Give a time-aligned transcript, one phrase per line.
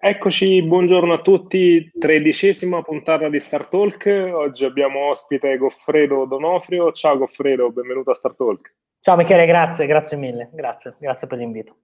[0.00, 4.06] Eccoci, buongiorno a tutti, tredicesima puntata di Star Talk.
[4.32, 6.92] Oggi abbiamo ospite Goffredo Donofrio.
[6.92, 8.74] Ciao Goffredo, benvenuto a Star Talk.
[9.00, 11.76] Ciao Michele, grazie, grazie mille, grazie, grazie per l'invito.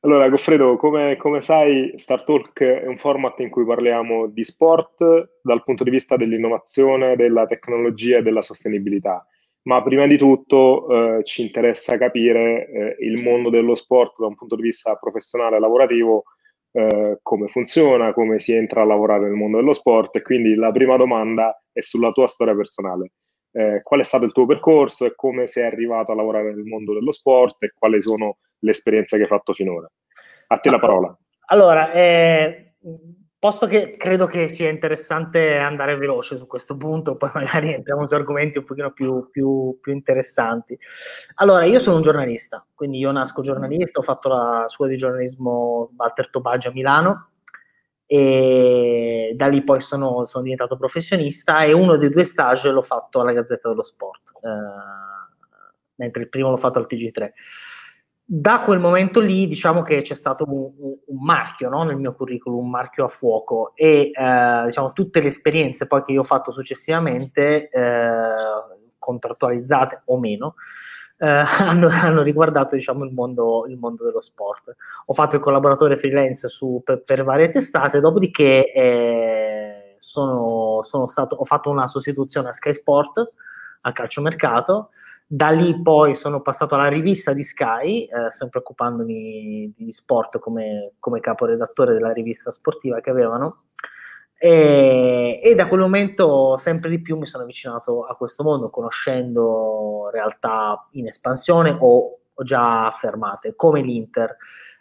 [0.00, 5.40] Allora, Goffredo, come, come, sai, Star Talk è un format in cui parliamo di sport
[5.42, 9.22] dal punto di vista dell'innovazione, della tecnologia e della sostenibilità.
[9.64, 14.34] Ma prima di tutto eh, ci interessa capire eh, il mondo dello sport da un
[14.34, 16.24] punto di vista professionale e lavorativo
[16.72, 20.72] eh, come funziona, come si entra a lavorare nel mondo dello sport e quindi la
[20.72, 23.12] prima domanda è sulla tua storia personale.
[23.54, 26.94] Eh, qual è stato il tuo percorso e come sei arrivato a lavorare nel mondo
[26.94, 29.86] dello sport e quali sono le esperienze che hai fatto finora?
[30.48, 31.14] A te la parola.
[31.46, 32.76] Allora, eh,
[33.42, 38.14] Posto che credo che sia interessante andare veloce su questo punto, poi magari entriamo su
[38.14, 40.78] argomenti un pochino più, più, più, interessanti.
[41.34, 45.90] Allora, io sono un giornalista, quindi io nasco giornalista, ho fatto la scuola di giornalismo
[45.96, 47.30] Walter Tobagi a Milano
[48.06, 53.22] e da lì poi sono, sono, diventato professionista e uno dei due stage l'ho fatto
[53.22, 55.50] alla Gazzetta dello Sport, eh,
[55.96, 57.32] mentre il primo l'ho fatto al TG3
[58.34, 61.82] da quel momento lì diciamo che c'è stato un, un marchio no?
[61.82, 66.12] nel mio curriculum, un marchio a fuoco e eh, diciamo tutte le esperienze poi che
[66.12, 68.10] io ho fatto successivamente, eh,
[68.96, 70.54] contrattualizzate o meno,
[71.18, 74.76] eh, hanno, hanno, riguardato diciamo, il, mondo, il, mondo, dello sport.
[75.04, 81.36] Ho fatto il collaboratore freelance su, per, per, varie testate, dopodiché eh, sono, sono stato,
[81.36, 83.32] ho fatto una sostituzione a Sky Sport,
[83.82, 84.88] a calciomercato,
[85.34, 90.92] da lì poi sono passato alla rivista di Sky, eh, sempre occupandomi di sport come,
[90.98, 93.62] come caporedattore della rivista sportiva che avevano.
[94.38, 100.10] E, e, da quel momento sempre di più mi sono avvicinato a questo mondo, conoscendo
[100.12, 104.36] realtà in espansione o, o già affermate, come l'Inter.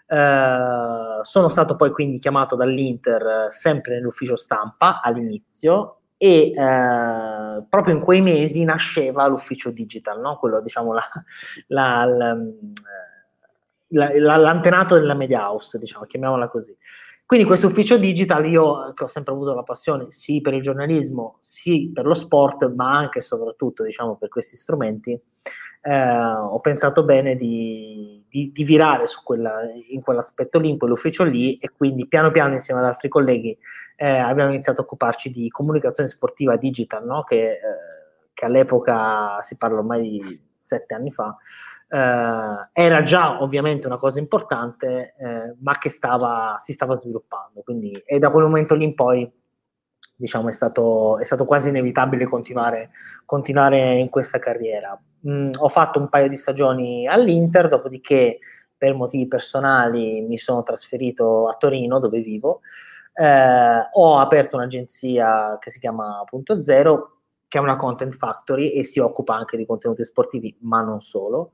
[0.06, 8.00] Eh, sono stato poi quindi chiamato dall'Inter sempre nell'ufficio stampa all'inizio e eh, proprio in
[8.00, 10.38] quei mesi nasceva l'ufficio digital, no?
[10.38, 11.04] quello diciamo la,
[11.70, 12.38] la,
[13.88, 16.78] la, l'antenato della media house, diciamo, chiamiamola così.
[17.26, 21.38] Quindi questo ufficio digital io che ho sempre avuto la passione sì per il giornalismo,
[21.40, 25.20] sì per lo sport, ma anche e soprattutto diciamo per questi strumenti,
[25.82, 29.60] eh, ho pensato bene di, di, di virare quella,
[29.90, 33.56] in quell'aspetto lì, in quell'ufficio lì e quindi piano piano insieme ad altri colleghi
[33.98, 37.24] eh, abbiamo iniziato a occuparci di comunicazione sportiva digital, no?
[37.24, 37.60] che, eh,
[38.34, 41.36] che, all'epoca si parla ormai di sette anni fa.
[41.88, 47.62] Uh, era già ovviamente una cosa importante, eh, ma che stava, si stava sviluppando.
[47.64, 49.30] Quindi, e da quel momento lì in poi
[50.16, 52.92] diciamo, è stato, è stato quasi inevitabile continuare,
[53.26, 54.98] continuare in questa carriera.
[55.28, 58.40] Mm, ho fatto un paio di stagioni all'Inter, dopodiché
[58.76, 62.62] per motivi personali mi sono trasferito a Torino, dove vivo.
[63.14, 67.18] Eh, ho aperto un'agenzia che si chiama Punto Zero,
[67.48, 71.52] che è una content factory e si occupa anche di contenuti sportivi, ma non solo.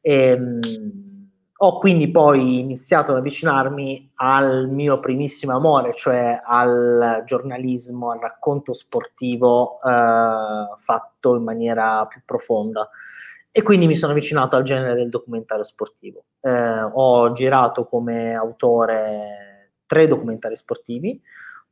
[0.00, 1.17] E, ehm,
[1.60, 8.72] ho quindi poi iniziato ad avvicinarmi al mio primissimo amore, cioè al giornalismo, al racconto
[8.72, 12.88] sportivo eh, fatto in maniera più profonda.
[13.50, 16.26] E quindi mi sono avvicinato al genere del documentario sportivo.
[16.40, 16.50] Eh,
[16.92, 21.20] ho girato come autore tre documentari sportivi,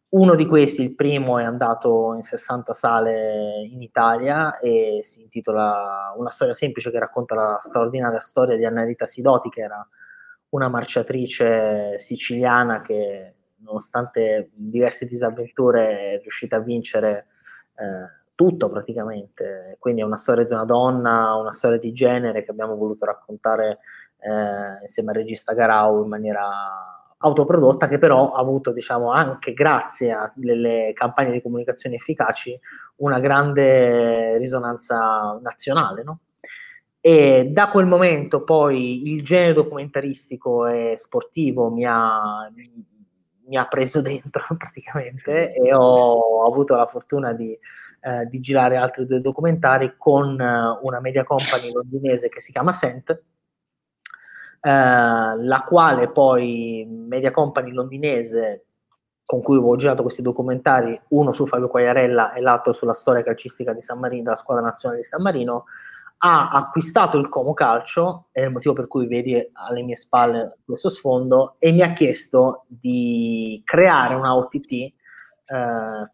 [0.09, 6.15] uno di questi, il primo, è andato in 60 sale in Italia e si intitola
[6.17, 9.87] Una storia semplice che racconta la straordinaria storia di Anna Rita Sidoti, che era
[10.51, 17.27] una marciatrice siciliana che, nonostante diverse disavventure, è riuscita a vincere
[17.75, 19.77] eh, tutto praticamente.
[19.81, 23.81] Quindi è una storia di una donna, una storia di genere che abbiamo voluto raccontare
[24.19, 30.13] eh, insieme al regista Garau in maniera autoprodotta che però ha avuto, diciamo, anche grazie
[30.13, 32.59] a delle campagne di comunicazione efficaci,
[32.97, 36.21] una grande risonanza nazionale, no?
[37.01, 42.51] E da quel momento poi il genere documentaristico e sportivo mi ha,
[43.47, 47.57] mi ha preso dentro praticamente e ho avuto la fortuna di,
[48.01, 53.11] eh, di girare altri due documentari con una media company londinese che si chiama Sent,
[53.11, 53.23] eh,
[54.71, 58.65] la quale poi Media Company londinese
[59.25, 63.73] con cui ho girato questi documentari, uno su Fabio Quagliarella e l'altro sulla storia calcistica
[63.73, 65.65] di San Marino, della squadra nazionale di San Marino,
[66.19, 70.89] ha acquistato il Como Calcio, è il motivo per cui vedi alle mie spalle questo
[70.89, 74.93] sfondo, e mi ha chiesto di creare una OTT eh,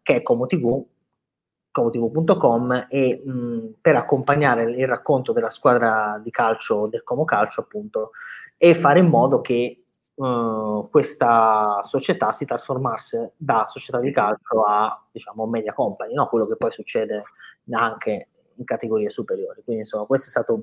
[0.01, 0.83] che è Como TV,
[1.73, 8.11] comotv.com e mh, per accompagnare il racconto della squadra di calcio del Como Calcio appunto
[8.57, 9.83] e fare in modo che
[10.13, 16.27] uh, questa società si trasformasse da società di calcio a diciamo media company, no?
[16.27, 17.23] quello che poi succede
[17.71, 19.63] anche in categorie superiori.
[19.63, 20.53] Quindi insomma questo è stato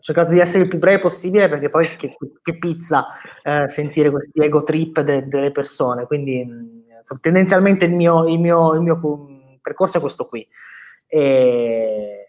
[0.00, 3.06] ho cercato di essere il più breve possibile perché poi che, che pizza
[3.42, 6.06] eh, sentire questi ego trip de, delle persone.
[6.06, 8.98] Quindi mh, tendenzialmente il mio, il, mio, il mio,
[9.60, 10.46] percorso è questo qui.
[11.06, 12.26] E,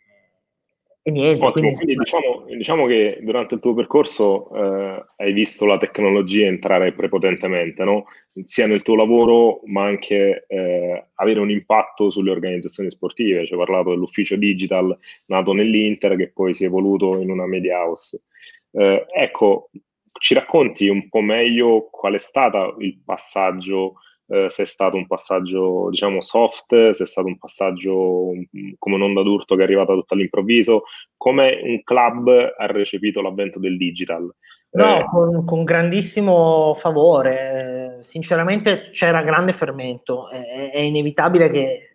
[1.03, 1.45] e niente.
[1.45, 6.45] Ottimo, quindi, quindi diciamo, diciamo, che durante il tuo percorso eh, hai visto la tecnologia
[6.45, 8.05] entrare prepotentemente, no?
[8.43, 13.45] sia nel tuo lavoro, ma anche eh, avere un impatto sulle organizzazioni sportive.
[13.45, 14.95] Ci hai parlato dell'ufficio digital
[15.25, 18.23] nato nell'Inter, che poi si è evoluto in una media house.
[18.71, 19.71] Eh, ecco,
[20.19, 23.95] ci racconti un po' meglio qual è stato il passaggio
[24.31, 28.31] eh, se è stato un passaggio, diciamo, soft, se è stato un passaggio
[28.77, 30.83] come un'onda d'urto che è arrivata tutto all'improvviso,
[31.17, 34.33] come un club ha recepito l'avvento del digital.
[34.73, 37.97] No, eh, con, con, grandissimo favore.
[37.99, 40.29] Sinceramente c'era grande fermento.
[40.29, 41.89] È, è inevitabile che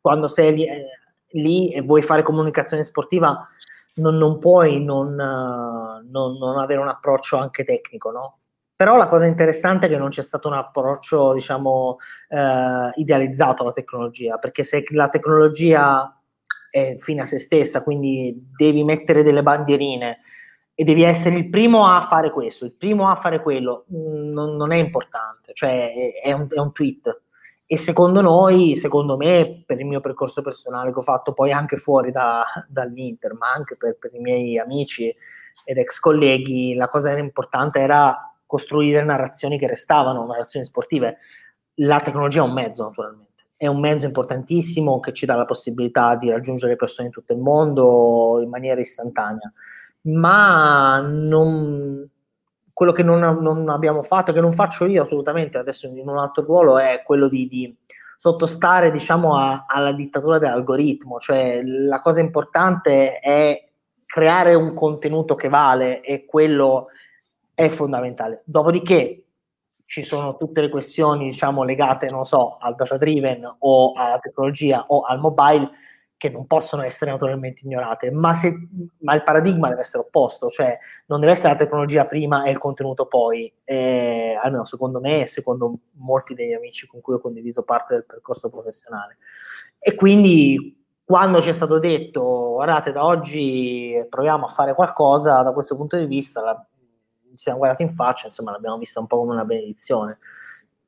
[0.00, 0.86] quando sei lì, eh,
[1.32, 3.46] lì, e vuoi fare comunicazione sportiva
[3.96, 8.38] non, non puoi non, non, non, avere un approccio anche tecnico, no?
[8.82, 11.98] Però la cosa interessante è che non c'è stato un approccio, diciamo,
[12.28, 16.20] eh, idealizzato alla tecnologia, perché se la tecnologia
[16.68, 20.18] è fine a se stessa, quindi devi mettere delle bandierine
[20.74, 24.56] e devi essere il primo a fare questo, il primo a fare quello, mm, non,
[24.56, 27.22] non è importante, cioè è, un, è un tweet.
[27.64, 31.76] E secondo noi, secondo me, per il mio percorso personale che ho fatto poi anche
[31.76, 35.14] fuori da, dall'Inter, ma anche per, per i miei amici
[35.64, 41.16] ed ex colleghi, la cosa importante era costruire narrazioni che restavano, narrazioni sportive.
[41.76, 43.46] La tecnologia è un mezzo, naturalmente.
[43.56, 47.38] È un mezzo importantissimo che ci dà la possibilità di raggiungere persone in tutto il
[47.38, 49.50] mondo in maniera istantanea.
[50.02, 52.06] Ma non,
[52.74, 56.44] quello che non, non, abbiamo fatto, che non faccio io assolutamente adesso in un altro
[56.44, 57.74] ruolo, è quello di, di
[58.18, 61.18] sottostare diciamo, a, alla dittatura dell'algoritmo.
[61.18, 63.66] Cioè, la cosa importante è
[64.04, 66.88] creare un contenuto che vale e quello
[67.54, 68.42] è fondamentale.
[68.44, 69.24] Dopodiché
[69.84, 74.84] ci sono tutte le questioni, diciamo, legate, non so, al data driven o alla tecnologia
[74.88, 75.70] o al mobile
[76.22, 78.54] che non possono essere naturalmente ignorate, ma, se,
[79.00, 82.58] ma il paradigma deve essere opposto, cioè non deve essere la tecnologia prima e il
[82.58, 87.64] contenuto poi, eh, almeno secondo me e secondo molti degli amici con cui ho condiviso
[87.64, 89.16] parte del percorso professionale.
[89.80, 95.52] E quindi quando ci è stato detto, guardate, da oggi proviamo a fare qualcosa, da
[95.52, 96.66] questo punto di vista, la,
[97.32, 100.18] ci siamo guardati in faccia, insomma l'abbiamo vista un po' come una benedizione.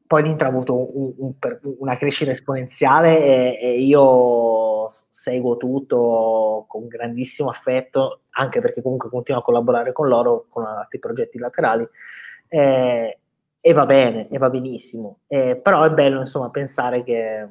[0.06, 1.34] Poi l'Inter ha avuto un, un,
[1.78, 9.40] una crescita esponenziale e, e, io seguo tutto con grandissimo affetto, anche perché comunque continuo
[9.40, 11.88] a collaborare con loro, con altri progetti laterali.
[12.48, 13.18] Eh,
[13.66, 15.20] e va bene, e va benissimo.
[15.26, 17.48] Eh, però è bello, insomma, pensare che,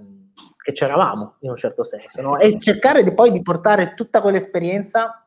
[0.61, 2.37] che c'eravamo in un certo senso, no?
[2.37, 5.23] E cercare di, poi di portare tutta quell'esperienza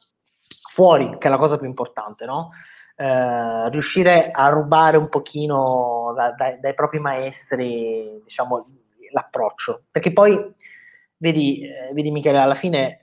[0.70, 2.50] fuori, che è la cosa più importante, no?
[2.98, 8.66] Eh, riuscire a rubare un pochino da, da, dai propri maestri, diciamo,
[9.12, 9.84] l'approccio.
[9.90, 10.54] Perché poi,
[11.18, 13.00] vedi, eh, vedi Michele, alla fine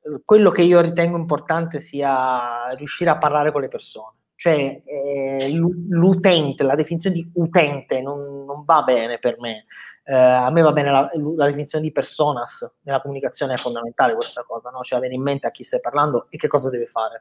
[0.00, 4.14] eh, quello che io ritengo importante sia riuscire a parlare con le persone.
[4.36, 4.82] Cioè,
[5.88, 9.64] l'utente, la definizione di utente non, non va bene per me.
[10.04, 14.68] A me va bene la, la, definizione di personas nella comunicazione è fondamentale questa cosa,
[14.68, 14.82] no?
[14.82, 17.18] cioè avere in mente a chi stai parlando e che cosa deve fare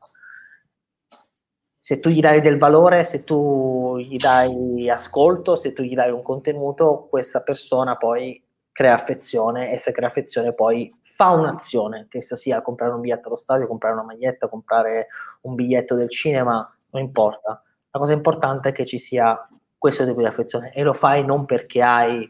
[1.86, 6.10] se tu gli dai del valore, se tu gli dai ascolto, se tu gli dai
[6.10, 12.22] un contenuto, questa persona poi crea affezione e se crea affezione poi fa un'azione, che
[12.22, 15.10] sia comprare un biglietto allo stadio, comprare una maglietta, comprare
[15.42, 17.62] un biglietto del cinema, non importa.
[17.92, 21.46] La cosa importante è che ci sia questo tipo di affezione e lo fai non
[21.46, 22.28] perché hai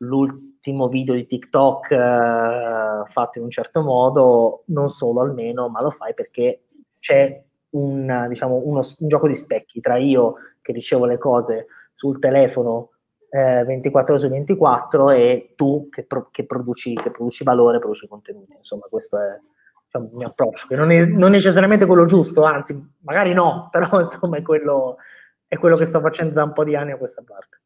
[0.00, 5.88] l'ultimo video di TikTok eh, fatto in un certo modo, non solo almeno, ma lo
[5.88, 6.64] fai perché
[6.98, 7.42] c'è
[7.74, 12.90] un, diciamo, uno, un gioco di specchi tra io che ricevo le cose sul telefono
[13.30, 18.06] eh, 24 ore su 24 e tu che, pro, che, produci, che produci valore, produci
[18.06, 18.54] contenuti.
[18.56, 19.38] Insomma, questo è
[19.84, 24.00] diciamo, il mio approccio, che non è non necessariamente quello giusto, anzi, magari no, però
[24.00, 24.98] insomma è quello,
[25.48, 27.60] è quello che sto facendo da un po' di anni a questa parte.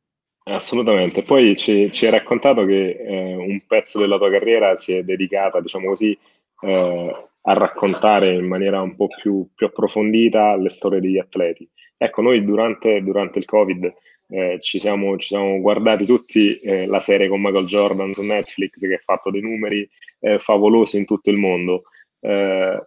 [0.45, 1.21] Assolutamente.
[1.21, 5.61] Poi ci, ci hai raccontato che eh, un pezzo della tua carriera si è dedicata,
[5.61, 6.19] diciamo così,
[6.63, 11.69] eh, a raccontare in maniera un po' più, più, approfondita le storie degli atleti.
[11.97, 13.91] Ecco, noi durante, durante il Covid
[14.29, 18.77] eh, ci, siamo, ci, siamo, guardati tutti eh, la serie con Michael Jordan su Netflix
[18.77, 19.89] che ha fatto dei numeri
[20.21, 21.85] eh, favolosi in tutto il mondo.
[22.21, 22.87] Eh,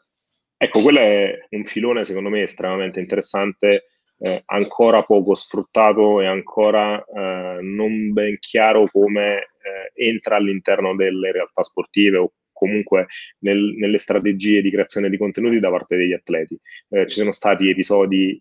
[0.58, 3.86] ecco, quello è un filone secondo me estremamente interessante
[4.20, 9.48] eh, ancora poco sfruttato e ancora eh, non ben chiaro come
[9.94, 13.08] entra all'interno delle realtà sportive o comunque
[13.40, 16.56] nel, nelle strategie di creazione di contenuti da parte degli atleti.
[16.90, 18.40] Eh, ci sono stati episodi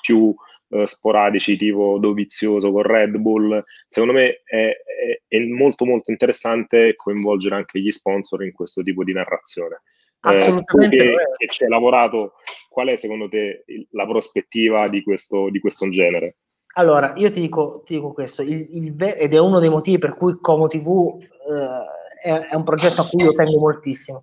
[0.00, 0.32] più
[0.68, 3.60] eh, sporadici tipo Dovizioso con Red Bull.
[3.88, 9.02] Secondo me è, è, è, molto molto interessante coinvolgere anche gli sponsor in questo tipo
[9.02, 9.82] di narrazione.
[10.20, 10.96] Eh, Assolutamente.
[10.96, 12.34] Eh, che, che ci hai lavorato,
[12.68, 16.36] qual è secondo te la prospettiva di questo, di questo genere?
[16.74, 20.14] Allora, io ti dico, ti dico questo, il, il, ed è uno dei motivi per
[20.14, 24.20] cui Como TV eh, è, è, un progetto a cui io tengo moltissimo.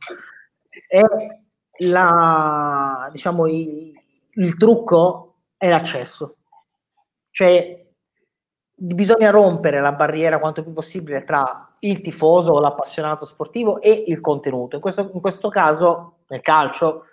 [0.88, 1.01] È
[1.86, 3.93] la, diciamo, il,
[4.33, 6.36] il trucco è l'accesso.
[7.31, 7.86] Cioè,
[8.75, 14.75] bisogna rompere la barriera quanto più possibile tra il tifoso, l'appassionato sportivo e il contenuto.
[14.75, 17.05] In questo, in questo caso, nel calcio,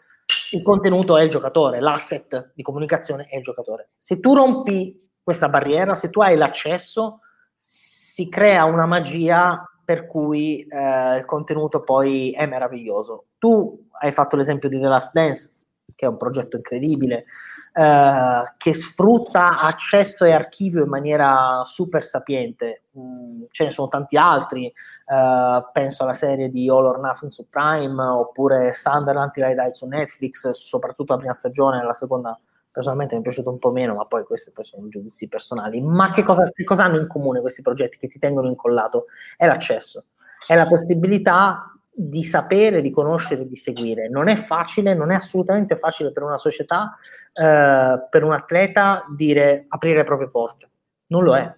[0.52, 3.90] il contenuto è il giocatore, l'asset di comunicazione è il giocatore.
[3.96, 7.20] Se tu rompi questa barriera, se tu hai l'accesso,
[7.62, 13.24] si crea una magia per cui eh, il contenuto poi è meraviglioso.
[13.38, 15.52] Tu hai fatto l'esempio di The Last Dance,
[15.96, 17.24] che è un progetto incredibile,
[17.72, 22.84] eh, che sfrutta accesso e archivio in maniera super sapiente.
[22.96, 27.48] Mm, ce ne sono tanti altri, eh, penso alla serie di All or Nothing su
[27.48, 32.38] Prime, oppure Sunderland Rai su Netflix, soprattutto la prima stagione, la seconda
[32.70, 35.80] personalmente mi è piaciuto un po' meno, ma poi questi poi sono giudizi personali.
[35.80, 39.06] Ma che cosa, che cosa hanno in comune questi progetti che ti tengono incollato?
[39.36, 40.04] È l'accesso,
[40.46, 44.08] è la possibilità di sapere, di conoscere, di seguire.
[44.08, 46.96] Non è facile, non è assolutamente facile per una società,
[47.32, 50.70] eh, per un atleta, dire aprire le proprie porte.
[51.08, 51.54] Non lo è.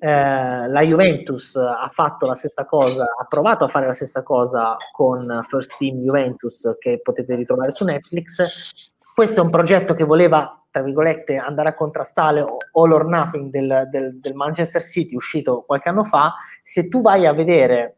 [0.00, 4.76] Eh, la Juventus ha fatto la stessa cosa, ha provato a fare la stessa cosa
[4.92, 8.90] con First Team Juventus che potete ritrovare su Netflix.
[9.18, 12.38] Questo è un progetto che voleva, tra virgolette, andare a contrastare
[12.70, 16.36] All or Nothing del, del, del Manchester City uscito qualche anno fa.
[16.62, 17.96] Se tu vai a vedere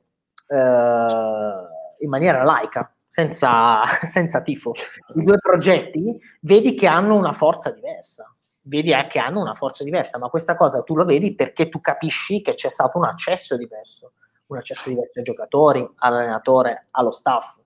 [0.48, 4.72] eh, in maniera laica, senza, senza tifo,
[5.14, 8.34] i due progetti, vedi che hanno una forza diversa.
[8.62, 12.40] Vedi che hanno una forza diversa, ma questa cosa tu lo vedi perché tu capisci
[12.40, 14.12] che c'è stato un accesso diverso,
[14.46, 17.58] un accesso diverso ai giocatori, all'allenatore, allo staff.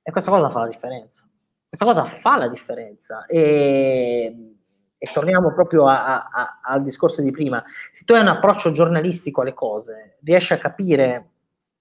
[0.00, 1.26] E questa cosa fa la differenza.
[1.74, 3.24] Questa cosa fa la differenza.
[3.24, 4.56] E,
[4.98, 7.64] e torniamo proprio a, a, al discorso di prima.
[7.90, 11.30] Se tu hai un approccio giornalistico alle cose, riesci a capire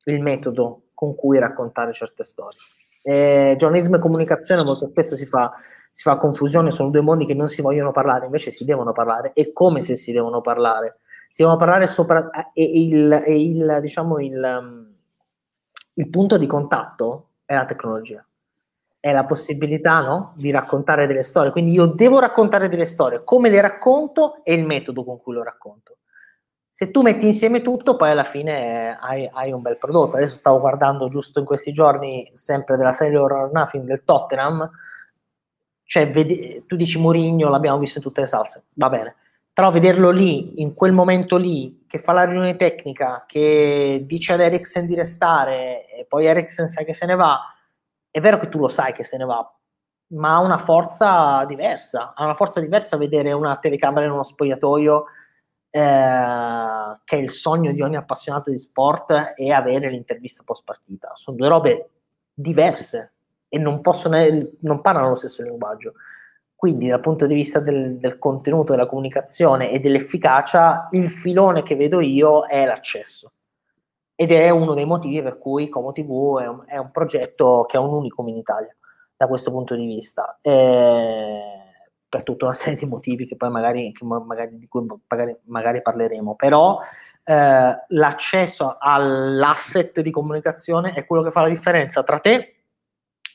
[0.05, 2.57] il metodo con cui raccontare certe storie.
[3.01, 5.53] Eh, giornalismo e comunicazione molto spesso si fa,
[5.91, 9.33] si fa, confusione, sono due mondi che non si vogliono parlare, invece si devono parlare,
[9.33, 10.99] e come se si devono parlare.
[11.29, 14.93] Si devono parlare sopra, e, il, e il, diciamo il,
[15.95, 18.25] il punto di contatto è la tecnologia,
[19.01, 20.33] è la possibilità no?
[20.37, 21.51] di raccontare delle storie.
[21.51, 25.43] Quindi io devo raccontare delle storie, come le racconto e il metodo con cui lo
[25.43, 25.97] racconto
[26.73, 30.15] se tu metti insieme tutto, poi alla fine hai, hai, un bel prodotto.
[30.15, 34.71] Adesso stavo guardando giusto in questi giorni, sempre della serie Horror Nothing del Tottenham,
[35.83, 39.15] cioè vedi, tu dici Mourinho, l'abbiamo visto in tutte le salse, va bene,
[39.51, 44.39] però vederlo lì, in quel momento lì, che fa la riunione tecnica, che dice ad
[44.39, 47.37] Eriksen di restare, e poi Eriksen sa che se ne va,
[48.11, 49.51] è vero che tu lo sai che se ne va,
[50.13, 55.05] ma ha una forza diversa, ha una forza diversa vedere una telecamera in uno spogliatoio
[55.69, 61.11] eh, che è il sogno di ogni appassionato di sport e avere l'intervista post partita.
[61.13, 61.89] Sono due robe
[62.33, 63.13] diverse
[63.47, 64.17] e non, possono,
[64.59, 65.93] non parlano lo stesso linguaggio.
[66.55, 71.75] Quindi dal punto di vista del, del, contenuto, della comunicazione e dell'efficacia, il filone che
[71.75, 73.31] vedo io è l'accesso.
[74.21, 77.77] Ed è uno dei motivi per cui Como TV è un, è un progetto che
[77.77, 78.71] è un unicum in Italia
[79.17, 80.37] da questo punto di vista.
[80.43, 81.41] Eh,
[82.07, 85.81] per tutta una serie di motivi che poi magari, che magari di cui magari, magari
[85.81, 86.79] parleremo, però
[87.23, 92.57] eh, l'accesso all'asset di comunicazione è quello che fa la differenza tra te,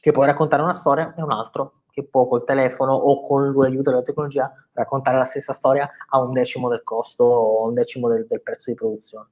[0.00, 3.90] che puoi raccontare una storia, e un altro che può col telefono o con l'aiuto
[3.90, 8.24] della tecnologia raccontare la stessa storia a un decimo del costo o un decimo del,
[8.28, 9.30] del prezzo di produzione.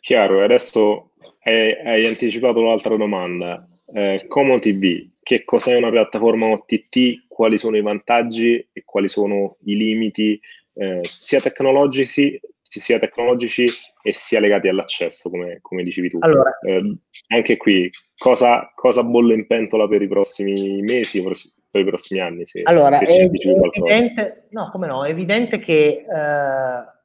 [0.00, 1.12] Chiaro, adesso
[1.42, 3.66] hai, hai anticipato l'altra domanda.
[3.92, 9.56] Eh, Como TV, che cos'è una piattaforma OTT, quali sono i vantaggi e quali sono
[9.64, 10.38] i limiti
[10.74, 13.64] eh, sia tecnologici, sia tecnologici
[14.02, 16.18] e sia legati all'accesso, come, come dicevi tu.
[16.20, 16.96] Allora, eh,
[17.28, 22.46] anche qui, cosa, cosa, bolle in pentola per i prossimi mesi, per i prossimi anni?
[22.46, 26.97] Se, allora, se è, evidente, no, come no, è evidente che eh,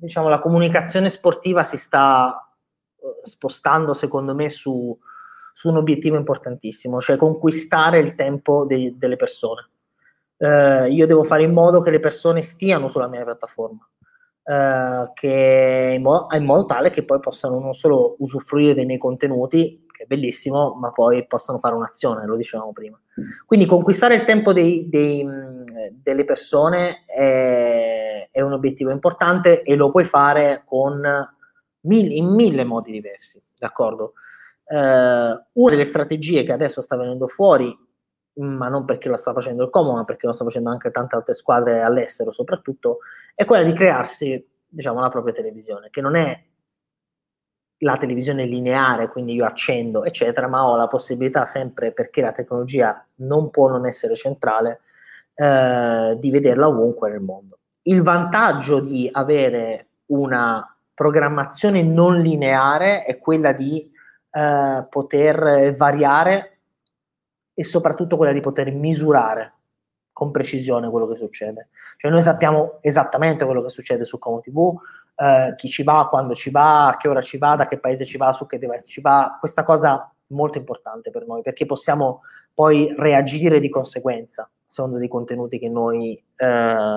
[0.00, 2.50] diciamo, la comunicazione sportiva si sta
[2.96, 4.98] eh, spostando, secondo me, su
[5.58, 9.70] su un obiettivo importantissimo, cioè conquistare il tempo dei, delle persone.
[10.36, 13.84] eh, io devo fare in modo che le persone stiano sulla mia piattaforma.
[15.14, 19.84] Che in, mo- in, modo tale che poi possano non solo usufruire dei miei contenuti,
[19.90, 22.96] che è bellissimo, ma poi possano fare un'azione, lo dicevamo prima.
[23.44, 25.24] Quindi conquistare il tempo dei, dei,
[25.92, 31.00] delle persone è, è, un obiettivo importante e lo puoi fare con
[31.80, 34.14] mille, in mille modi diversi, d'accordo?
[34.64, 37.74] Uh, una delle strategie che adesso sta venendo fuori
[38.38, 41.16] ma non perché lo sta facendo il Como, ma perché lo sta facendo anche tante
[41.16, 42.98] altre squadre all'estero soprattutto,
[43.34, 46.44] è quella di crearsi, diciamo, la propria televisione, che non è
[47.82, 53.04] la televisione lineare, quindi io accendo, eccetera, ma ho la possibilità sempre, perché la tecnologia
[53.16, 54.80] non può non essere centrale,
[55.40, 57.60] eh, di vederla ovunque nel mondo.
[57.82, 63.88] Il vantaggio di avere una programmazione non lineare è quella di
[64.32, 66.58] eh, poter variare
[67.54, 69.52] e soprattutto quella di poter misurare
[70.12, 71.68] con precisione quello che succede.
[71.96, 74.76] Cioè noi sappiamo esattamente quello che succede su Como TV,
[75.14, 78.04] eh, chi ci va, quando ci va, a che ora ci va, da che paese
[78.04, 79.36] ci va, su che device ci va.
[79.38, 85.08] Questa cosa è molto importante per noi perché possiamo poi reagire di conseguenza secondo dei
[85.08, 86.96] contenuti che noi eh,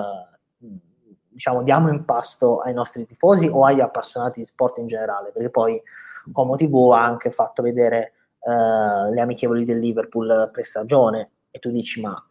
[1.28, 5.50] diciamo diamo in pasto ai nostri tifosi o agli appassionati di sport in generale, perché
[5.50, 5.82] poi
[6.30, 12.00] Como TV ha anche fatto vedere eh, le amichevoli del Liverpool pre-stagione e tu dici
[12.00, 12.24] ma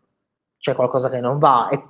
[0.57, 1.69] c'è qualcosa che non va?
[1.69, 1.83] E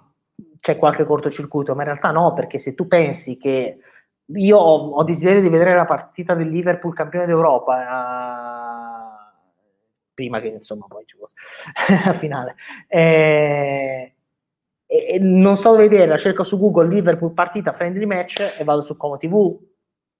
[0.60, 3.80] c'è qualche cortocircuito, ma in realtà no, perché se tu pensi che
[4.26, 8.71] io ho, ho desiderio di vedere la partita del Liverpool campione d'Europa uh,
[10.14, 11.36] prima che insomma poi ci fosse
[12.06, 12.56] la finale
[12.88, 14.14] eh,
[14.86, 18.98] e, non so vedere, la cerco su Google Liverpool partita friendly match e vado su
[18.98, 19.58] Como TV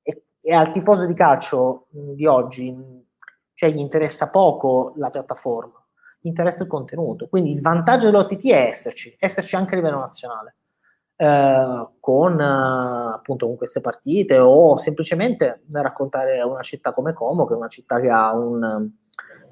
[0.02, 3.00] e, e al tifoso di calcio di oggi
[3.62, 5.86] cioè gli interessa poco la piattaforma,
[6.20, 7.28] gli interessa il contenuto.
[7.28, 10.56] Quindi il vantaggio dell'OTT è esserci, esserci anche a livello nazionale.
[11.16, 17.54] Eh, con eh, appunto con queste partite o semplicemente raccontare una città come Como che
[17.54, 18.90] è una città che ha un,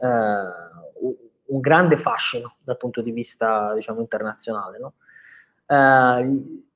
[0.01, 4.93] un grande fascino dal punto di vista diciamo internazionale no?
[5.65, 6.67] Eh,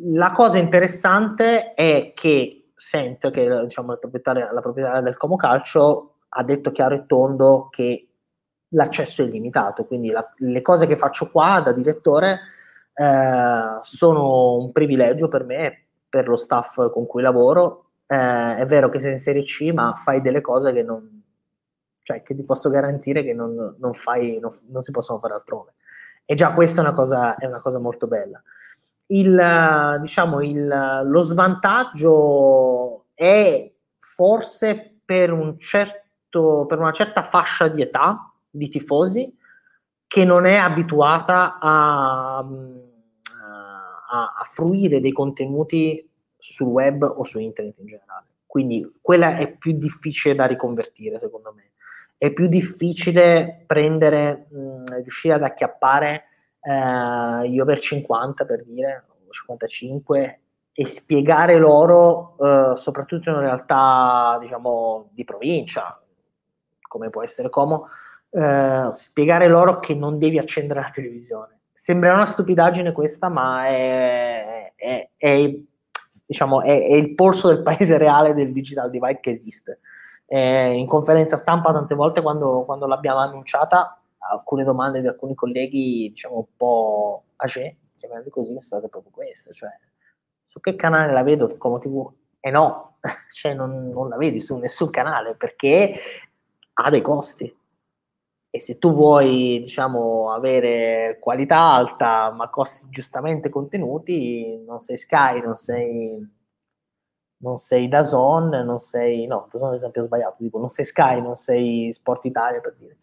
[0.00, 5.36] la cosa interessante è che Sent che è diciamo, la, proprietaria, la proprietaria del Como
[5.36, 8.08] Calcio ha detto chiaro e tondo che
[8.72, 12.40] l'accesso è illimitato, quindi la, le cose che faccio qua da direttore
[12.94, 17.86] eh, sono un privilegio per me, per lo staff con cui lavoro.
[18.06, 21.17] Eh, è vero che sei in Serie C, ma fai delle cose che non,
[22.08, 25.74] cioè che ti posso garantire che non, non, fai, non, non si possono fare altrove.
[26.24, 28.42] E già questa è una cosa, è una cosa molto bella.
[29.08, 37.82] Il, diciamo, il, lo svantaggio è forse per un certo per una certa fascia di
[37.82, 39.36] età di tifosi
[40.06, 42.44] che non è abituata a, a,
[44.08, 48.26] a fruire dei contenuti sul web o su internet in generale.
[48.46, 51.72] Quindi quella è più difficile da riconvertire, secondo me.
[52.18, 56.24] È più difficile prendere, mh, riuscire ad acchiappare
[56.60, 60.40] eh, gli over 50 per dire, 55
[60.72, 66.00] e spiegare loro, eh, soprattutto in realtà diciamo di provincia,
[66.86, 67.88] come può essere Como,
[68.30, 71.60] eh, spiegare loro che non devi accendere la televisione.
[71.72, 75.54] Sembra una stupidaggine questa, ma è, è, è,
[76.26, 79.80] diciamo, è il polso del paese reale del digital divide che esiste.
[80.30, 86.08] Eh, in conferenza stampa tante volte quando, quando, l'abbiamo annunciata, alcune domande di alcuni colleghi,
[86.10, 89.70] diciamo un po' age, chiamiamoli così, sono state proprio queste, cioè
[90.48, 92.10] su che canale la vedo come TV?
[92.40, 92.96] E eh no,
[93.30, 95.94] cioè non, non, la vedi su nessun canale perché
[96.72, 97.54] ha dei costi.
[98.50, 105.42] E se tu vuoi, diciamo, avere qualità alta, ma costi giustamente contenuti, non sei Sky,
[105.42, 106.26] non sei,
[107.38, 111.34] non sei Dazon, non sei, no, Dazon è l'esempio sbagliato, tipo, non sei Sky, non
[111.34, 112.96] sei Sport Italia, per dire.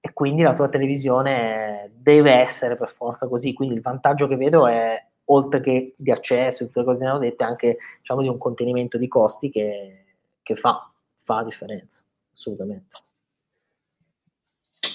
[0.00, 3.52] E quindi la tua televisione deve essere per forza così.
[3.52, 7.04] Quindi il vantaggio che vedo è, oltre che di accesso e tutte le cose che
[7.04, 10.04] abbiamo detto, anche, diciamo, di un contenimento di costi che,
[10.42, 13.02] che fa, fa differenza, assolutamente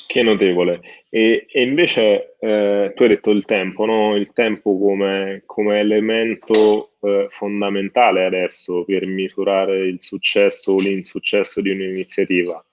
[0.09, 0.81] che notevole.
[1.07, 4.15] E, e invece eh, tu hai detto il tempo, no?
[4.15, 6.88] il tempo come, come elemento
[7.29, 12.63] fondamentale adesso per misurare il successo o l'insuccesso di un'iniziativa.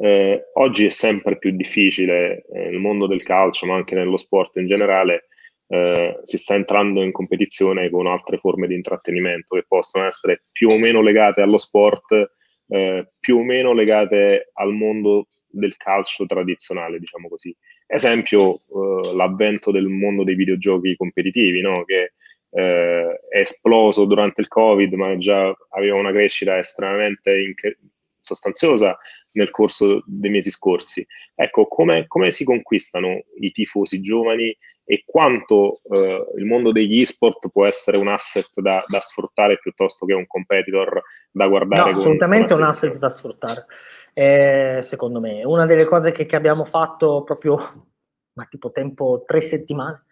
[0.00, 4.56] Eh, oggi è sempre più difficile eh, nel mondo del calcio, ma anche nello sport
[4.56, 5.26] in generale,
[5.66, 10.68] eh, si sta entrando in competizione con altre forme di intrattenimento che possono essere più
[10.68, 12.30] o meno legate allo sport,
[12.68, 17.54] eh, più o meno legate al mondo del calcio tradizionale, diciamo così.
[17.84, 21.84] Esempio, eh, l'avvento del mondo dei videogiochi competitivi, no?
[21.84, 22.12] che
[22.50, 27.78] eh, è esploso durante il Covid, ma già aveva una crescita estremamente inc-
[28.20, 28.98] sostanziosa
[29.32, 31.06] nel corso dei mesi scorsi.
[31.34, 34.56] Ecco, come, come si conquistano i tifosi giovani
[34.90, 40.06] e quanto eh, il mondo degli e-sport può essere un asset da, da, sfruttare piuttosto
[40.06, 41.90] che un competitor da guardare.
[41.90, 43.66] No, assolutamente un asset da sfruttare,
[44.14, 45.44] eh, secondo me.
[45.44, 47.56] Una delle cose che, che, abbiamo fatto proprio,
[48.32, 50.06] ma tipo tempo tre settimane,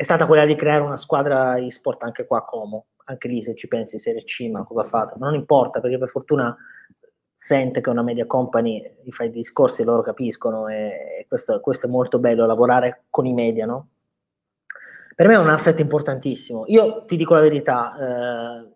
[0.00, 2.86] è stata quella di creare una squadra e-sport anche qua a Como.
[3.04, 5.16] Anche lì, se ci pensi, Serie C, ma cosa fate?
[5.18, 6.56] Ma non importa, perché per fortuna
[7.34, 11.90] sente che una media company gli fai discorsi e loro capiscono e questo, questo, è
[11.90, 13.88] molto bello, lavorare con i media, no?
[15.14, 16.64] Per me è un asset importantissimo.
[16.68, 18.68] Io ti dico la verità, eh,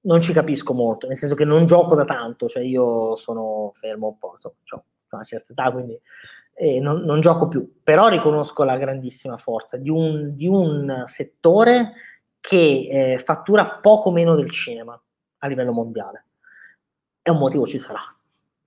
[0.00, 4.08] non ci capisco molto, nel senso che non gioco da tanto, cioè io sono fermo
[4.08, 5.96] un po', so, ho una certa età, quindi
[6.54, 11.92] eh, non, non, gioco più, però riconosco la grandissima forza di un, di un settore
[12.40, 15.00] che eh, fattura poco meno del cinema
[15.38, 16.24] a livello mondiale
[17.22, 18.00] e un motivo ci sarà.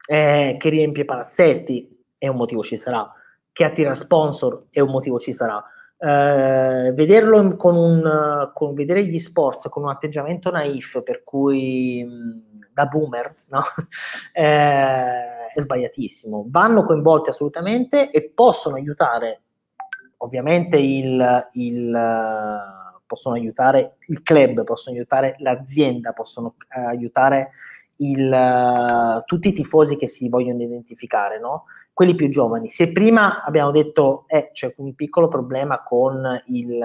[0.09, 3.11] Eh, che riempie palazzetti e un motivo ci sarà.
[3.51, 5.63] Che attira sponsor e un motivo ci sarà.
[5.99, 12.56] Eh, vederlo con un con, vedere gli sports con un atteggiamento naif per cui mh,
[12.77, 13.61] da boomer no?
[14.33, 19.41] eh, è sbagliatissimo vanno coinvolti assolutamente e possono aiutare
[20.17, 21.99] ovviamente il, il
[23.05, 27.49] possono aiutare il club possono aiutare l'azienda possono eh, aiutare
[27.97, 31.63] il, uh, tutti i tifosi che si vogliono identificare, no?
[31.97, 32.67] quelli più giovani.
[32.67, 36.79] Se prima abbiamo detto eh, c'è un piccolo problema con, il,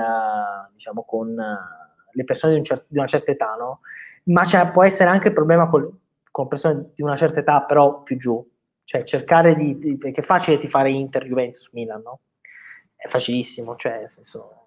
[0.73, 3.81] diciamo, con uh, le persone di, un cer- di, una certa età, no?
[4.25, 5.99] Ma può essere anche il problema con,
[6.31, 8.47] con, persone di una certa età, però più giù.
[8.85, 12.21] Cioè cercare di, di perché è facile di fare Inter, Juventus, Milan, no?
[12.97, 14.63] È facilissimo, cioè senso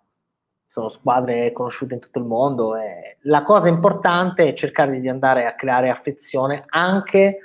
[0.67, 2.75] sono squadre conosciute in tutto il mondo.
[2.75, 7.39] E la cosa importante è cercare di andare a creare affezione anche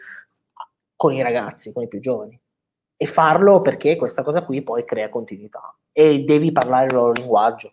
[0.96, 2.38] con i ragazzi, con i più giovani.
[2.96, 7.72] E farlo perché questa cosa qui poi crea continuità e devi parlare il loro linguaggio.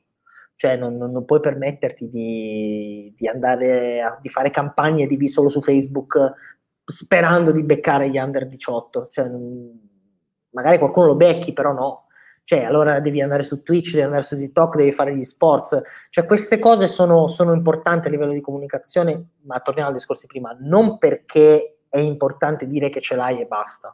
[0.58, 5.62] Cioè non, non puoi permetterti di, di andare a di fare campagne di solo su
[5.62, 6.34] Facebook
[6.84, 9.08] sperando di beccare gli under 18.
[9.08, 9.32] Cioè,
[10.50, 12.08] magari qualcuno lo becchi, però no.
[12.44, 16.26] Cioè allora devi andare su Twitch, devi andare su TikTok, devi fare gli sports, cioè
[16.26, 20.56] queste cose sono, sono importanti a livello di comunicazione, ma torniamo al discorso di prima,
[20.62, 23.94] non perché è importante dire che ce l'hai e basta,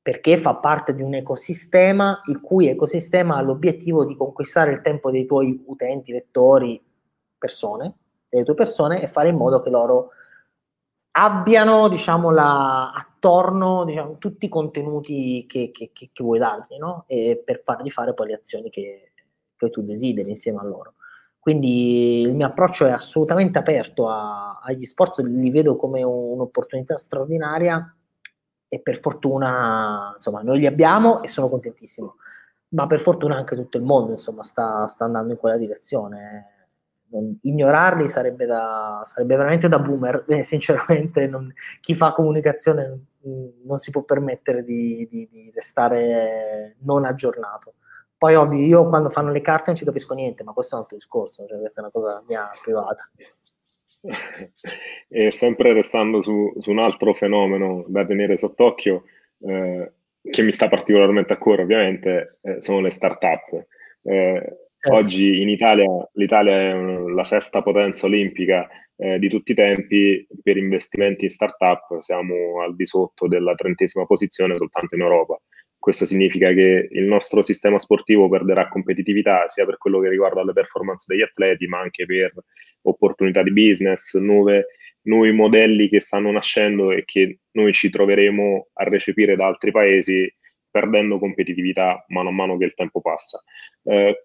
[0.00, 5.10] perché fa parte di un ecosistema il cui ecosistema ha l'obiettivo di conquistare il tempo
[5.10, 6.82] dei tuoi utenti, lettori,
[7.36, 7.94] persone,
[8.28, 10.10] delle tue persone e fare in modo che loro
[11.12, 17.04] abbiano diciamo, la, attorno diciamo, tutti i contenuti che, che, che, che vuoi dargli no?
[17.06, 19.12] e per fargli fare poi le azioni che,
[19.70, 20.94] tu desideri insieme a loro.
[21.40, 27.92] Quindi il mio approccio è assolutamente aperto a, agli sport, li vedo come un'opportunità straordinaria
[28.68, 32.16] e per fortuna insomma noi li abbiamo e sono contentissimo,
[32.70, 36.58] ma per fortuna anche tutto il mondo insomma sta, sta andando in quella direzione
[37.10, 43.52] non, ignorarli sarebbe, da, sarebbe, veramente da boomer, eh, sinceramente non, chi fa comunicazione non,
[43.64, 47.74] non si può permettere di, di, di, restare non aggiornato.
[48.16, 50.82] Poi ovvio, io quando fanno le carte non ci capisco niente, ma questo è un
[50.82, 53.04] altro discorso, cioè questa è una cosa mia privata.
[55.10, 59.04] E sempre restando su, su un altro fenomeno da tenere sott'occhio,
[59.40, 63.66] eh, che mi sta particolarmente a cuore ovviamente, eh, sono le start-up.
[64.02, 65.00] Eh, Certo.
[65.00, 66.72] Oggi in Italia, l'Italia è
[67.12, 72.76] la sesta potenza olimpica eh, di tutti i tempi per investimenti in startup, siamo al
[72.76, 75.36] di sotto della trentesima posizione soltanto in Europa.
[75.76, 80.52] Questo significa che il nostro sistema sportivo perderà competitività sia per quello che riguarda le
[80.52, 82.32] performance degli atleti, ma anche per
[82.82, 84.66] opportunità di business, nuove,
[85.02, 90.32] nuovi modelli che stanno nascendo e che noi ci troveremo a recepire da altri paesi
[90.70, 93.42] perdendo competitività mano a mano che il tempo passa.
[93.84, 94.24] Eh,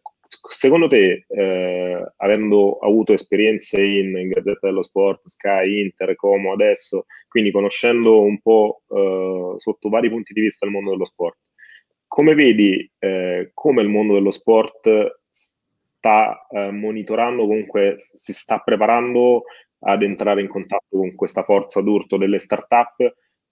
[0.49, 7.05] secondo te, eh, avendo avuto esperienze in, in, Gazzetta dello Sport, Sky, Inter, Como adesso,
[7.27, 11.37] quindi conoscendo un po' eh, sotto vari punti di vista il mondo dello sport,
[12.07, 15.21] come vedi eh, come il mondo dello sport
[16.03, 19.43] sta eh, monitorando, comunque si sta preparando
[19.85, 22.99] ad entrare in contatto con questa forza d'urto delle start-up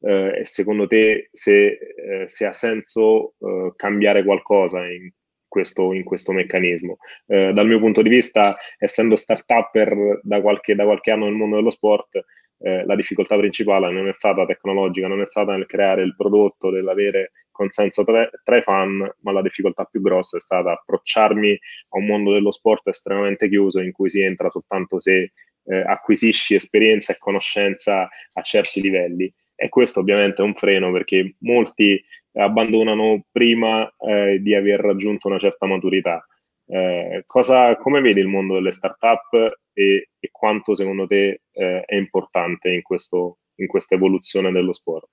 [0.02, 3.36] eh, e secondo te se, eh, se ha senso
[3.76, 5.12] cambiare qualcosa in
[5.48, 6.98] questo, in questo meccanismo.
[7.28, 11.58] Eh, dal mio punto di vista, essendo start-upper da qualche, da qualche anno nel mondo
[11.58, 12.26] dello sport,
[12.60, 16.70] eh, la difficoltà principale non è stata tecnologica, non è stata nel creare il prodotto,
[16.70, 21.60] nell'avere consenso tra, tra, i fan, ma la difficoltà più grossa è stata approcciarmi
[21.90, 25.32] a un mondo dello sport estremamente chiuso in cui si entra soltanto se
[25.64, 29.32] eh, acquisisci esperienza e conoscenza a certi livelli.
[29.56, 35.40] E questo ovviamente è un freno perché molti abbandonano prima eh, di aver raggiunto una
[35.40, 36.26] certa maturità.
[36.66, 41.96] Eh, cosa, come vedi il mondo delle startup e, e quanto secondo te eh, è
[41.96, 45.10] importante in, questo, in questa evoluzione dello sport?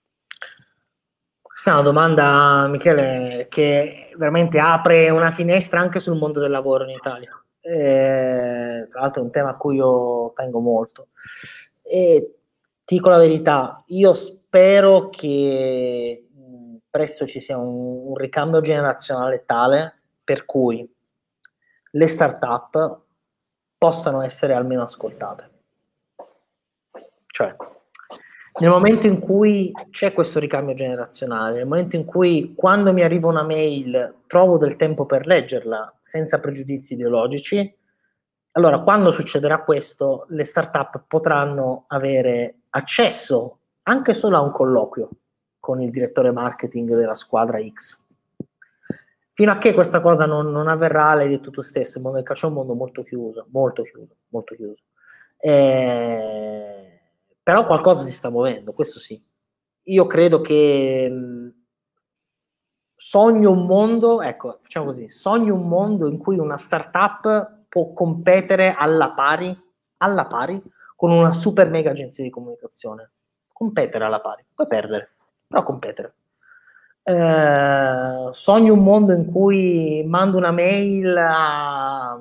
[1.58, 6.84] Questa è una domanda, Michele, che veramente apre una finestra anche sul mondo del lavoro
[6.84, 7.32] in Italia.
[7.58, 11.08] Eh, tra l'altro è un tema a cui io tengo molto.
[11.82, 12.36] E
[12.84, 16.28] ti dico la verità, io spero che
[16.88, 20.88] presto ci sia un, un ricambio generazionale tale per cui
[21.90, 23.00] le start-up
[23.76, 25.50] possano essere almeno ascoltate.
[27.26, 27.56] Cioè,
[28.58, 33.28] nel momento in cui c'è questo ricambio generazionale, nel momento in cui quando mi arriva
[33.28, 37.76] una mail trovo del tempo per leggerla senza pregiudizi ideologici,
[38.52, 45.08] allora quando succederà questo, le start-up potranno avere accesso anche solo a un colloquio
[45.60, 48.04] con il direttore marketing della squadra X.
[49.32, 52.26] Fino a che questa cosa non, non avverrà, l'hai detto tu stesso, il mondo del
[52.26, 54.82] calcio è un mondo molto chiuso, molto chiuso, molto chiuso.
[55.36, 56.87] Eh,
[57.48, 59.18] però qualcosa si sta muovendo, questo sì.
[59.84, 61.54] Io credo che mh,
[62.94, 68.74] sogno un mondo, ecco, facciamo così, sogno un mondo in cui una startup può competere
[68.76, 69.58] alla pari,
[69.96, 70.62] alla pari
[70.94, 73.12] con una super mega agenzia di comunicazione.
[73.50, 75.12] Competere alla pari, puoi perdere,
[75.46, 76.16] però competere.
[77.02, 82.20] Eh, sogno un mondo in cui mando una mail a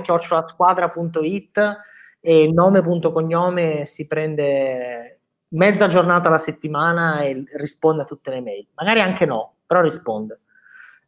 [0.00, 1.88] chiocciolasquadra.it
[2.20, 8.68] e il nome.cognome si prende mezza giornata alla settimana e risponde a tutte le mail.
[8.74, 10.40] Magari anche no, però risponde.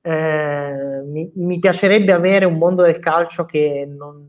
[0.00, 4.28] Eh, mi, mi, piacerebbe avere un mondo del calcio che, non,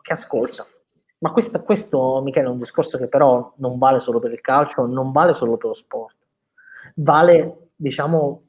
[0.00, 0.66] che ascolta,
[1.18, 4.86] ma questo, questo, Michele, è un discorso che però non vale solo per il calcio,
[4.86, 6.16] non vale solo per lo sport,
[6.96, 8.42] vale, diciamo,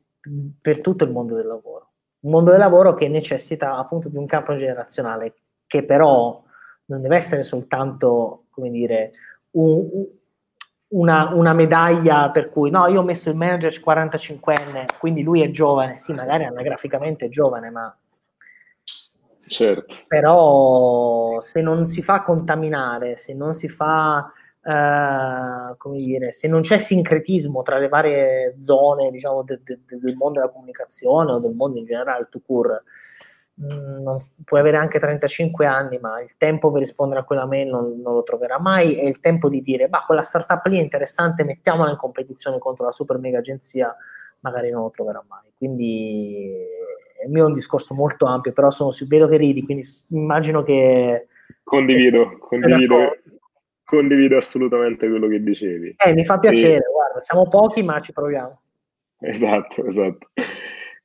[0.60, 1.92] per tutto il mondo del lavoro.
[2.22, 5.36] Un mondo del lavoro che necessita appunto di un campo generazionale,
[5.68, 6.42] che però
[6.86, 9.12] non deve essere soltanto, come dire,
[9.52, 10.06] un,
[10.90, 15.50] una, una, medaglia per cui no, io ho messo il manager 45enne, quindi lui è
[15.50, 17.96] giovane, sì, magari anagraficamente è giovane, ma
[19.46, 19.94] Certo.
[20.08, 24.32] Però se non si fa contaminare, se non si fa,
[24.64, 29.98] eh, come dire, se non c'è sincretismo tra le varie zone, diciamo, de, de, de,
[30.00, 32.82] del mondo della comunicazione o del mondo in generale, tu cur,
[33.56, 38.16] puoi avere anche 35 anni, ma il tempo per rispondere a quella mail non, non
[38.16, 41.92] lo troverà mai e il tempo di dire, ma quella startup lì è interessante, mettiamola
[41.92, 43.96] in competizione contro la super mega agenzia,
[44.40, 45.52] magari non lo troverà mai.
[45.56, 46.52] Quindi
[47.26, 51.28] il mio è un discorso molto ampio, però sono, vedo che ridi, quindi immagino che...
[51.64, 53.18] Condivido, condivido,
[53.86, 55.96] condivido assolutamente quello che dicevi.
[56.04, 56.92] Eh, mi fa piacere, e...
[56.92, 58.62] guarda, siamo pochi ma ci proviamo.
[59.20, 60.28] Esatto, esatto.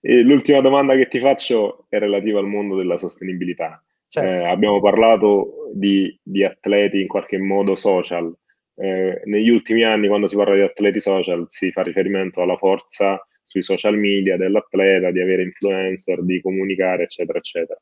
[0.00, 3.82] E l'ultima domanda che ti faccio è relativa al mondo della sostenibilità.
[4.08, 4.42] Certo.
[4.42, 8.32] Eh, abbiamo parlato di, di, atleti in qualche modo social.
[8.74, 13.20] Eh, negli ultimi anni, quando si parla di atleti social, si fa riferimento alla forza
[13.42, 17.80] sui social media dell'atleta, di avere influencer, di comunicare, eccetera, eccetera.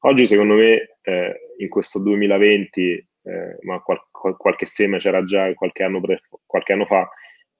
[0.00, 5.82] Oggi, secondo me, eh, in questo 2020, eh, ma qual- qualche seme c'era già qualche
[5.82, 7.08] anno, pre- qualche anno fa,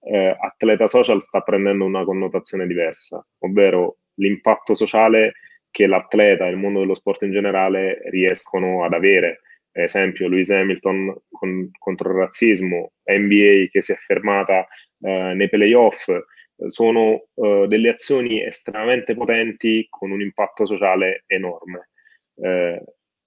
[0.07, 5.35] eh, atleta social sta prendendo una connotazione diversa, ovvero l'impatto sociale
[5.71, 9.41] che l'atleta e il mondo dello sport in generale riescono ad avere.
[9.73, 14.67] esempio, Lewis Hamilton con, contro il razzismo, NBA che si è fermata
[15.01, 16.09] eh, nei playoff,
[16.67, 21.91] sono uh, delle azioni estremamente potenti con un impatto sociale enorme.
[22.37, 22.83] Eh,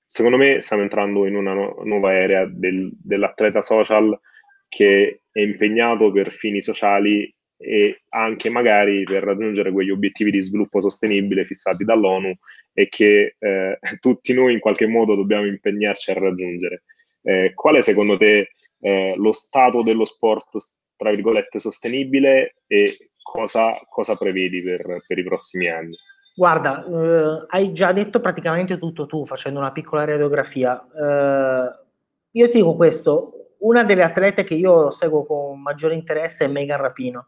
[0.05, 4.17] secondo me stiamo entrando in una no- nuova era del, dell'atleta social
[4.67, 10.79] che è impegnato per fini sociali e anche magari per raggiungere quegli obiettivi di sviluppo
[10.79, 12.31] sostenibile fissati dall'ONU
[12.73, 16.83] e che eh, tutti noi in qualche modo dobbiamo impegnarci a raggiungere.
[17.23, 20.57] Eh, qual è secondo te eh, lo stato dello sport,
[20.95, 25.95] tra virgolette, sostenibile e cosa, cosa prevedi per, per, i prossimi anni?
[26.35, 30.79] Guarda, eh, hai già detto praticamente tutto tu facendo una piccola radiografia.
[30.79, 31.85] Eh,
[32.31, 36.79] io ti dico questo, una delle atlete che io seguo con maggiore interesse è Megan
[36.79, 37.27] Rapino.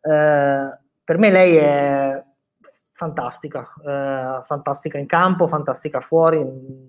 [0.00, 2.24] Eh, per me lei è
[3.02, 6.38] fantastica, eh, fantastica in campo, fantastica fuori,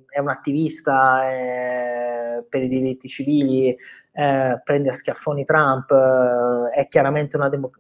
[0.08, 3.76] è un attivista è, per i diritti civili,
[4.16, 7.72] eh, prende a schiaffoni Trump, eh, è chiaramente una, demo-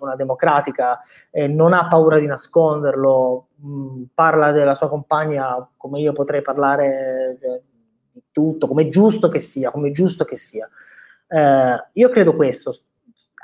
[0.00, 1.00] una democratica,
[1.48, 7.38] non ha paura di nasconderlo, mh, mm, parla della sua compagna come io potrei parlare
[8.18, 10.68] di tutto, come giusto che sia, come giusto che sia.
[11.26, 12.74] Eh, io credo questo.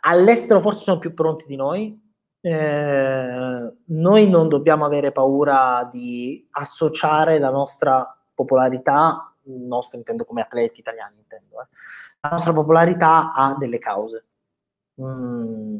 [0.06, 2.00] All'estero forse sono più pronti di noi,
[2.40, 10.80] eh, noi non dobbiamo avere paura di associare la nostra popolarità, nostra intendo come atleti
[10.80, 11.68] italiani, intendo, eh,
[12.20, 14.24] la nostra popolarità a delle cause.
[15.00, 15.76] Mm,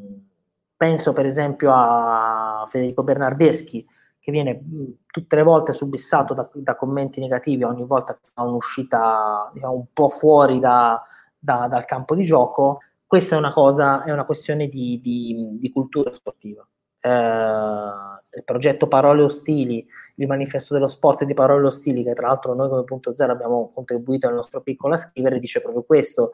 [0.76, 3.86] penso per esempio a Federico Bernardeschi,
[4.24, 4.58] che viene
[5.06, 9.86] tutte le volte subissato da, da commenti negativi ogni volta che fa un'uscita diciamo, un
[9.92, 11.04] po' fuori da,
[11.38, 15.70] da, dal campo di gioco, questa è una cosa, è una questione di, di, di
[15.70, 16.66] cultura sportiva.
[17.02, 22.54] Eh, il progetto Parole Ostili, il manifesto dello sport di Parole Ostili, che tra l'altro
[22.54, 26.32] noi come punto zero abbiamo contribuito nel nostro piccolo a scrivere, dice proprio questo.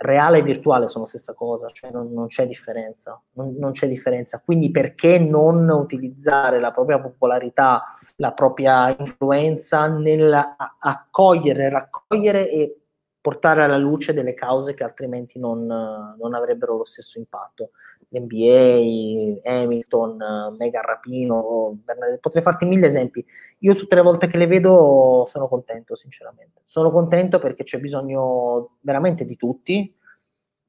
[0.00, 3.88] Reale e virtuale sono la stessa cosa, cioè non, non c'è differenza, non, non, c'è
[3.88, 4.40] differenza.
[4.44, 7.82] Quindi perché non utilizzare la propria popolarità,
[8.16, 12.80] la propria influenza nell'accogliere, raccogliere e
[13.20, 17.70] portare alla luce delle cause che altrimenti non, non avrebbero lo stesso impatto.
[18.10, 21.78] L'NBA, Hamilton, Megan Rapino,
[22.20, 23.24] potrei farti mille esempi.
[23.58, 26.62] Io tutte le volte che le vedo sono contento, sinceramente.
[26.64, 29.94] Sono contento perché c'è bisogno veramente di tutti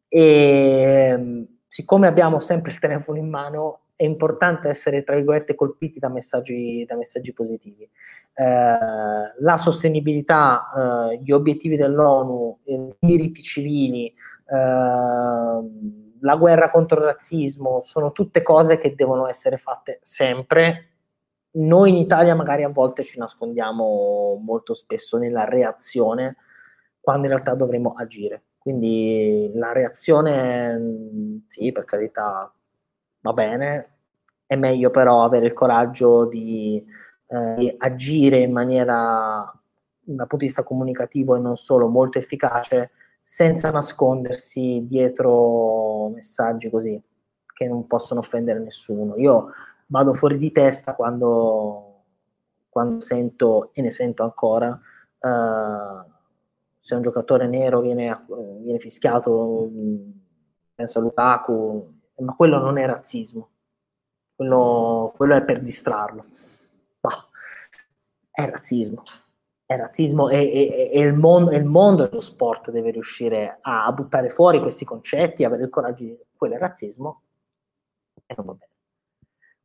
[0.08, 6.08] e siccome abbiamo sempre il telefono in mano è importante essere, tra virgolette, colpiti da
[6.08, 7.84] messaggi, da messaggi positivi.
[7.84, 8.78] Eh,
[9.40, 10.70] la sostenibilità,
[11.12, 15.60] eh, gli obiettivi dell'ONU, i diritti civili, eh,
[16.22, 20.88] la guerra contro il razzismo, sono tutte cose che devono essere fatte sempre.
[21.52, 26.36] Noi in Italia magari a volte ci nascondiamo molto spesso nella reazione,
[27.00, 28.44] quando in realtà dovremmo agire.
[28.58, 32.54] Quindi la reazione, sì, per carità,
[33.22, 33.98] va bene,
[34.46, 36.84] è meglio però avere il coraggio di,
[37.28, 39.52] eh, di agire in maniera
[40.02, 42.92] dal punto di vista comunicativo e non solo molto efficace
[43.32, 47.00] senza nascondersi dietro messaggi così
[47.54, 49.16] che non possono offendere nessuno.
[49.18, 49.50] Io
[49.86, 52.06] vado fuori di testa quando,
[52.70, 56.12] quando sento e ne sento ancora uh,
[56.76, 58.26] se un giocatore nero viene,
[58.62, 59.70] viene fischiato
[60.74, 63.50] penso a Lukaku ma quello non è razzismo,
[64.36, 66.26] quello, quello è per distrarlo.
[67.02, 67.12] No,
[68.32, 69.04] è razzismo,
[69.70, 74.84] è razzismo e, il, mondo, il, mondo, dello sport deve riuscire a, buttare fuori questi
[74.84, 77.22] concetti, avere il coraggio di dire quello è razzismo
[78.26, 78.72] e non va bene.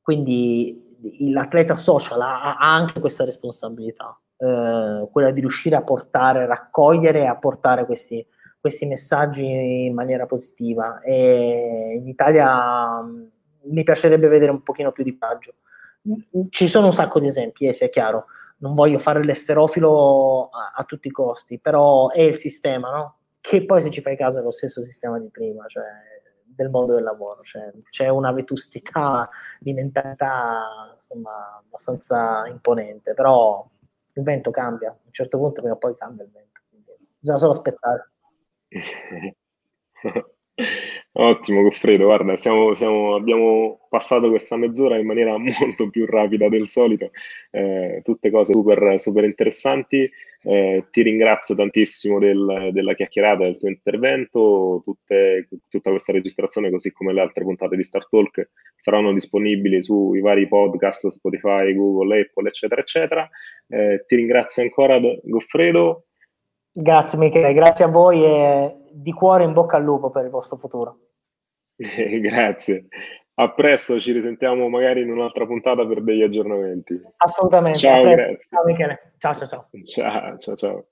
[0.03, 0.99] Quindi
[1.31, 7.27] l'atleta social ha, ha anche questa responsabilità, eh, quella di riuscire a portare, raccogliere e
[7.27, 8.27] a portare questi,
[8.61, 14.93] questi messaggi in maniera positiva e in Italia mh, mm, mi piacerebbe vedere un pochino
[14.93, 15.55] più di coraggio.
[16.51, 18.27] Ci sono un sacco di esempi, eh, sia chiaro,
[18.65, 23.19] non voglio fare l'esterofilo a, a, tutti i costi, però è il sistema, no?
[23.39, 25.85] Che poi se ci fai caso è lo stesso sistema di prima, cioè
[26.43, 29.29] del mondo del lavoro, cioè, c'è una vetustità
[29.61, 33.69] di mentalità insomma, abbastanza imponente, però
[34.15, 36.61] il vento cambia, a un certo punto prima o poi cambia il vento,
[37.19, 38.13] bisogna solo aspettare.
[41.17, 46.67] Ottimo, Goffredo, guarda, siamo, siamo, abbiamo passato questa mezz'ora in maniera molto più rapida del
[46.67, 47.13] solito,
[47.53, 50.11] eh, tutte cose super, super interessanti.
[50.47, 54.83] Eh, ti ringrazio tantissimo del, della chiacchierata, del tuo intervento.
[54.85, 60.21] Tutte, tutta questa registrazione, così come le altre puntate di Star Talk, saranno disponibili sui
[60.21, 63.31] vari podcast, Spotify, Google, Apple, eccetera, eccetera.
[63.69, 66.07] Eh, ti ringrazio ancora, Goffredo.
[66.77, 70.57] Grazie Michele, grazie a voi e di cuore in bocca al lupo per il vostro
[70.57, 70.99] futuro.
[71.77, 72.87] grazie.
[73.37, 77.01] A presto, ci risentiamo magari in un'altra puntata per degli aggiornamenti.
[77.17, 77.79] Assolutamente.
[77.79, 78.03] Ciao.
[78.03, 79.15] Ciao Michele.
[79.19, 79.69] Ciao, ciao, ciao.
[79.83, 80.87] Ciao, ciao, ciao.